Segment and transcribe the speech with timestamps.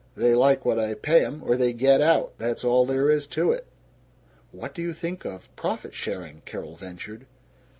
[0.17, 2.33] They like what I pay 'em, or they get out.
[2.39, 3.67] That's all there is to it!"
[4.51, 7.27] "What do you think of profit sharing?" Carol ventured.